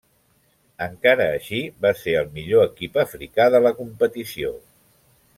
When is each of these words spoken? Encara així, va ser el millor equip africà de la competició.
Encara 0.85 1.27
així, 1.33 1.59
va 1.85 1.91
ser 1.99 2.15
el 2.21 2.31
millor 2.37 2.65
equip 2.69 2.97
africà 3.03 3.47
de 3.57 3.61
la 3.67 3.73
competició. 3.83 4.55